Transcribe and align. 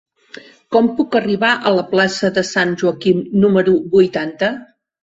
Com 0.75 0.89
puc 0.99 1.17
arribar 1.19 1.51
a 1.57 1.75
la 1.75 1.85
plaça 1.93 2.33
de 2.39 2.47
Sant 2.55 2.75
Joaquim 2.85 3.25
número 3.47 3.79
vuitanta? 3.97 4.55